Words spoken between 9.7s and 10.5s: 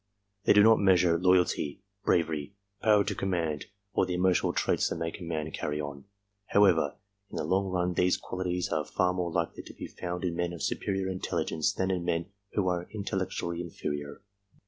be found; in